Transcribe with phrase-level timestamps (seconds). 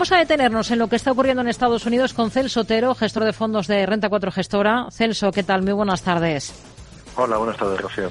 [0.00, 3.24] Vamos a detenernos en lo que está ocurriendo en Estados Unidos con Celso Otero, gestor
[3.24, 4.86] de fondos de Renta 4 Gestora.
[4.90, 5.60] Celso, ¿qué tal?
[5.60, 6.54] Muy buenas tardes.
[7.16, 8.08] Hola, buenas tardes, Rocío.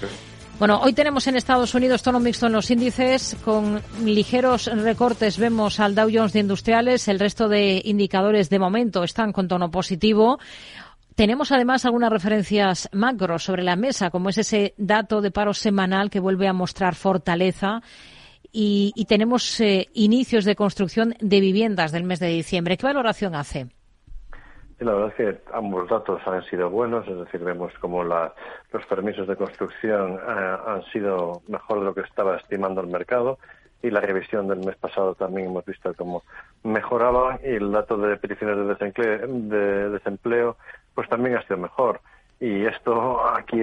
[0.60, 5.80] Bueno, hoy tenemos en Estados Unidos tono mixto en los índices, con ligeros recortes vemos
[5.80, 10.38] al Dow Jones de Industriales, el resto de indicadores de momento están con tono positivo.
[11.16, 16.12] Tenemos además algunas referencias macro sobre la mesa, como es ese dato de paro semanal
[16.12, 17.82] que vuelve a mostrar fortaleza
[18.52, 22.78] y, tenemos eh, inicios de construcción de viviendas del mes de diciembre.
[22.78, 23.68] ¿Qué valoración hace?
[24.80, 29.28] la verdad es que ambos datos han sido buenos, es decir, vemos como los permisos
[29.28, 33.40] de construcción eh, han sido mejor de lo que estaba estimando el mercado
[33.82, 36.24] y la revisión del mes pasado también hemos visto cómo
[36.64, 40.58] mejoraban y el dato de peticiones de desempleo, de desempleo
[40.96, 42.02] pues también ha sido mejor.
[42.42, 43.60] Y esto aquí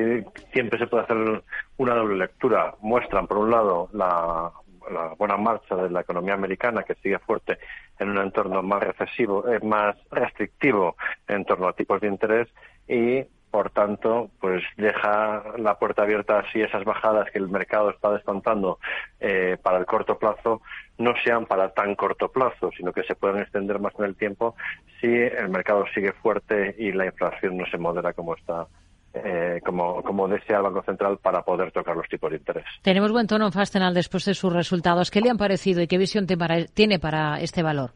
[0.52, 1.42] siempre se puede hacer
[1.78, 2.74] una doble lectura.
[2.80, 4.52] Muestran, por un lado, la
[4.90, 7.58] la buena marcha de la economía americana que sigue fuerte
[7.98, 10.96] en un entorno más recesivo, eh, más restrictivo
[11.28, 12.48] en torno a tipos de interés
[12.88, 18.12] y por tanto, pues deja la puerta abierta si esas bajadas que el mercado está
[18.12, 18.78] descontando
[19.18, 20.60] eh, para el corto plazo
[20.98, 24.56] no sean para tan corto plazo, sino que se puedan extender más en el tiempo
[25.00, 28.66] si el mercado sigue fuerte y la inflación no se modera como está
[29.24, 32.64] eh, como, como desea el Banco Central para poder tocar los tipos de interés.
[32.82, 35.10] Tenemos buen tono en Fastenal después de sus resultados.
[35.10, 37.90] ¿Qué le han parecido y qué visión tiene para este valor?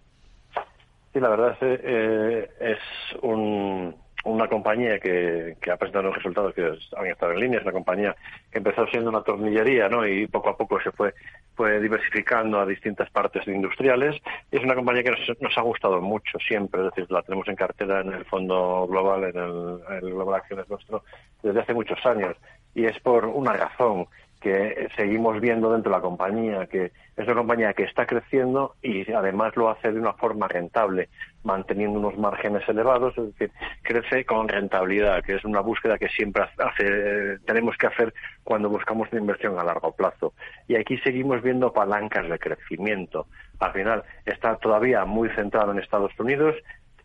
[1.13, 2.79] Sí, la verdad es, eh, es
[3.23, 6.63] un, una compañía que, ha presentado unos resultados que
[6.97, 8.17] han estado en línea, es una compañía
[8.51, 10.07] que empezó siendo una tornillería, ¿no?
[10.07, 11.15] Y poco a poco se fue,
[11.55, 14.17] fue diversificando a distintas partes industriales.
[14.51, 15.11] Y es una compañía que
[15.41, 19.25] nos, ha gustado mucho siempre, es decir, la tenemos en cartera en el fondo global,
[19.25, 21.03] en el, en el Global Acciones nuestro,
[21.43, 22.37] desde hace muchos años.
[22.75, 24.07] Y es por una razón
[24.41, 29.11] que seguimos viendo dentro de la compañía, que es una compañía que está creciendo y
[29.13, 31.11] además lo hace de una forma rentable,
[31.45, 33.51] manteniendo unos márgenes elevados, es decir,
[33.83, 39.09] crece con rentabilidad, que es una búsqueda que siempre hace, tenemos que hacer cuando buscamos
[39.13, 40.33] una inversión a largo plazo.
[40.67, 43.27] Y aquí seguimos viendo palancas de crecimiento.
[43.59, 46.57] Al final está todavía muy centrado en Estados Unidos,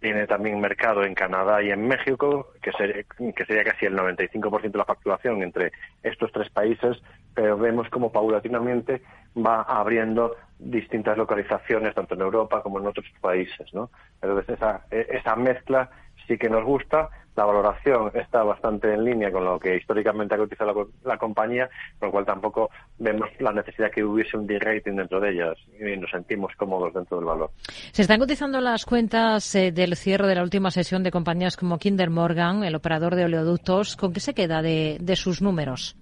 [0.05, 4.77] tiene también mercado en Canadá y en México, que, que sería casi el 95% de
[4.77, 5.71] la facturación entre
[6.03, 7.01] estos tres países,
[7.33, 9.01] pero vemos como paulatinamente
[9.35, 13.73] va abriendo distintas localizaciones, tanto en Europa como en otros países.
[13.73, 13.89] ¿no?
[14.21, 15.89] Entonces, esa, esa mezcla
[16.27, 20.37] sí que nos gusta, la valoración está bastante en línea con lo que históricamente ha
[20.37, 21.69] cotizado la, compañía,
[21.99, 25.97] con lo cual tampoco vemos la necesidad que hubiese un de-rating dentro de ellas y
[25.97, 27.51] nos sentimos cómodos dentro del valor.
[27.91, 31.77] Se están cotizando las cuentas eh, del cierre de la última sesión de compañías como
[31.77, 33.97] Kinder Morgan, el operador de oleoductos.
[33.97, 35.97] ¿Con qué se queda de, de sus números?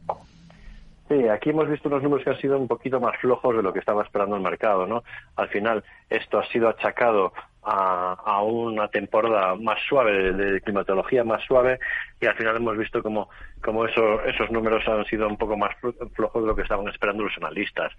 [1.09, 3.73] Sí, aquí hemos visto unos números que han sido un poquito más flojos de lo
[3.73, 5.03] que estaba esperando el mercado, ¿no?
[5.35, 7.33] Al final, esto ha sido achacado
[7.65, 11.79] a, una temporada más suave, de, climatología más suave,
[12.19, 13.29] y al final hemos visto como,
[13.61, 15.75] como esos números han sido un poco más
[16.13, 17.91] flojos de lo que estaban esperando los analistas.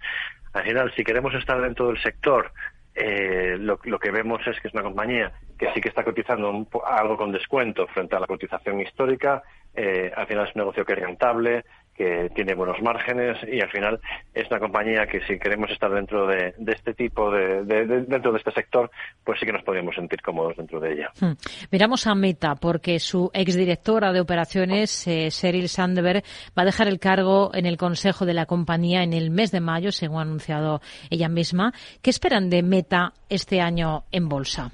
[0.53, 2.51] Al final, si queremos estar dentro del sector,
[2.95, 7.17] eh, lo, que vemos es que es una compañía que sí que está cotizando algo
[7.17, 9.43] con descuento frente a la cotización histórica.
[9.73, 11.65] Eh, al final es un negocio que es rentable,
[11.95, 13.99] que tiene buenos márgenes y al final
[14.33, 18.51] es una compañía que si queremos estar dentro de, este tipo de, dentro de este
[18.51, 18.91] sector
[19.23, 21.11] pues sí que nos podríamos sentir cómodos dentro de ella.
[21.19, 21.33] Hmm.
[21.71, 26.23] miramos a Meta porque su exdirectora de operaciones eh, Sheryl Sandberg
[26.57, 29.61] va a dejar el cargo en el consejo de la compañía en el mes de
[29.61, 31.73] mayo según ha anunciado ella misma.
[32.01, 34.71] Qué esperan de Meta este año en bolsa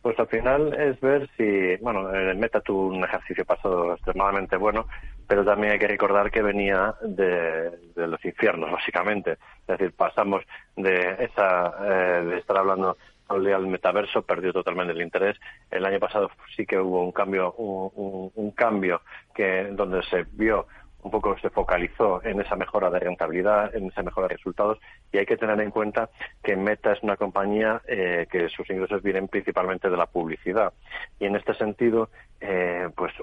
[0.00, 4.86] pues al final es ver si, bueno, Meta tuvo un ejercicio pasado extremadamente bueno,
[5.28, 9.32] pero también hay que recordar que venía de, los infiernos, básicamente.
[9.32, 10.42] Es decir, pasamos
[10.74, 12.96] de eh, estar hablando
[13.28, 15.36] al metaverso, perdió totalmente el interés.
[15.70, 19.02] El año pasado sí que hubo un cambio, un, cambio
[19.34, 20.66] que donde se vio
[21.02, 24.78] un poco se focalizó en esa mejora de rentabilidad, en esa mejora de resultados
[25.12, 26.10] y hay que tener en cuenta
[26.42, 30.72] que Meta es una compañía eh, que sus ingresos vienen principalmente de la publicidad
[31.20, 32.10] y en este sentido
[32.40, 32.77] eh,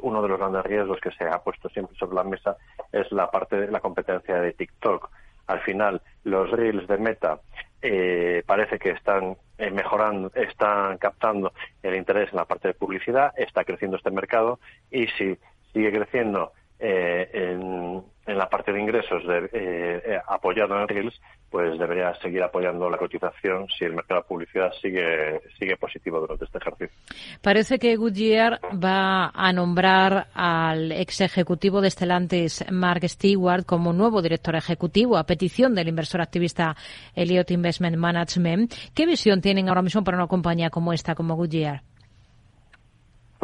[0.06, 2.58] uno de los grandes riesgos que se ha puesto siempre sobre la mesa
[2.92, 5.10] es la parte de la competencia de TikTok.
[5.48, 7.40] Al final los reels de Meta
[7.82, 13.64] eh, parece que están mejorando, están captando el interés en la parte de publicidad, está
[13.64, 14.60] creciendo este mercado
[14.92, 15.38] y si
[15.74, 21.14] sigue creciendo eh, en la parte de ingresos de, eh, apoyado en Reels,
[21.50, 26.46] pues debería seguir apoyando la cotización si el mercado de publicidad sigue, sigue positivo durante
[26.46, 26.98] este ejercicio.
[27.42, 34.22] Parece que Goodyear va a nombrar al ex ejecutivo de Stellantis, Mark Stewart, como nuevo
[34.22, 36.76] director ejecutivo a petición del inversor activista
[37.16, 38.74] Elliott Investment Management.
[38.94, 41.84] ¿Qué visión tienen ahora mismo para una compañía como esta, como Goodyear?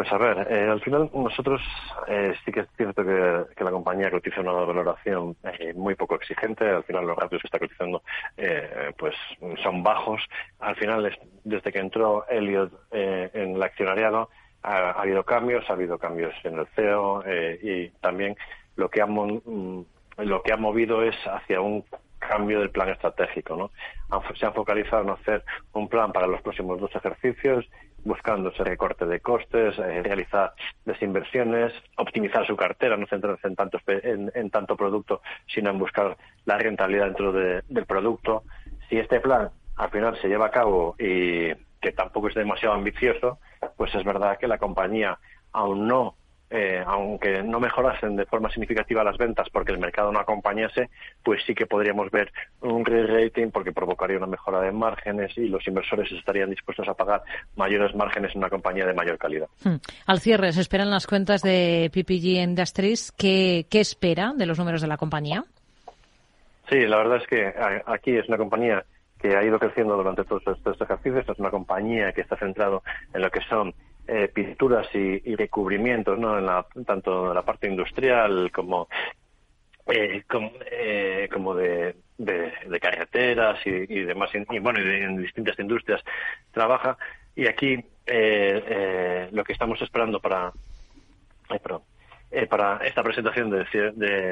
[0.02, 1.62] Pues a ver, eh, al final nosotros
[2.08, 6.68] eh, sí que es cierto que, la compañía cotiza una valoración eh, muy poco exigente.
[6.68, 8.02] Al final los ratios que está cotizando
[8.98, 9.14] pues
[9.62, 10.20] son bajos.
[10.60, 14.32] Al final, desde que entró Elliot en el accionariado,
[14.64, 17.24] ha, habido cambios, ha habido cambios en el CEO
[17.62, 18.36] y también
[18.78, 19.86] lo que ha mm,
[20.18, 21.86] lo que ha movido es hacia un
[22.18, 23.56] cambio del plan estratégico.
[23.56, 23.72] ¿no?
[24.36, 25.44] Se han focalizado en hacer
[25.74, 27.68] un plan para los próximos dos ejercicios
[28.04, 30.54] buscando ese recorte de costes, eh, realizar
[30.86, 36.58] desinversiones, optimizar su cartera, no centrarse en tanto, en, tanto producto, sino en buscar la
[36.58, 38.44] rentabilidad dentro del producto.
[38.90, 43.40] Si este plan al final se lleva a cabo y que tampoco es demasiado ambicioso,
[43.76, 45.18] pues es verdad que la compañía,
[45.52, 46.16] aún no
[46.52, 50.90] eh, aunque no mejorasen de forma significativa las ventas porque el mercado no acompañase,
[51.24, 55.66] pues sí que podríamos ver un re-rating porque provocaría una mejora de márgenes y los
[55.66, 57.22] inversores estarían dispuestos a pagar
[57.56, 59.48] mayores márgenes en una compañía de mayor calidad.
[59.64, 59.78] Hmm.
[60.06, 63.14] Al cierre, se esperan las cuentas de PPG Industries.
[63.14, 65.46] ¿Qué, ¿Qué espera de los números de la compañía?
[66.70, 67.54] Sí, la verdad es que
[67.86, 68.84] aquí es una compañía
[69.22, 71.28] que ha ido creciendo durante todos estos ejercicios.
[71.30, 72.84] Es una compañía que está centrado
[73.14, 73.74] en lo que son
[74.08, 76.38] eh, pinturas y, recubrimientos, ¿no?
[76.38, 78.88] En la, tanto en la parte industrial como
[79.88, 80.24] eh,
[80.72, 86.02] eh, como, de, de, carreteras y, demás, y bueno, en distintas industrias
[86.52, 86.98] trabaja.
[87.36, 90.52] Y aquí lo que estamos esperando para,
[92.34, 93.66] eh, para esta presentación de,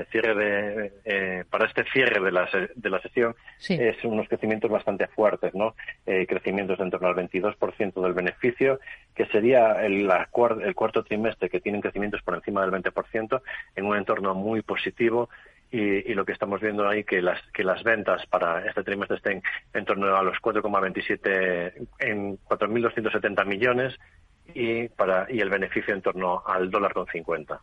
[0.10, 3.36] cierre de, eh, para este cierre de la, de la sesión
[3.68, 5.76] es unos crecimientos bastante fuertes, ¿no?
[6.06, 8.80] Eh, crecimientos de en torno al 22% del beneficio,
[9.14, 13.42] que sería el, el cuarto trimestre que tienen crecimientos por encima del 20%
[13.76, 15.30] en un entorno muy positivo
[15.72, 19.44] y, lo que estamos viendo ahí que las que las ventas para este trimestre estén
[19.74, 24.00] en torno a los 4,27 en 4.270 millones
[24.54, 27.60] y, para, y el beneficio en torno al dólar con 50.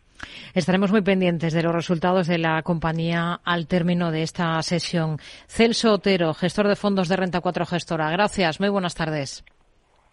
[0.54, 5.18] Estaremos muy pendientes de los resultados de la compañía al término de esta sesión.
[5.46, 8.10] Celso Otero, gestor de fondos de Renta 4 Gestora.
[8.10, 9.44] Gracias, muy buenas tardes.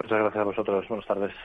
[0.02, 0.88] Muchas gracias a vosotros.
[0.88, 1.34] Buenas tardes.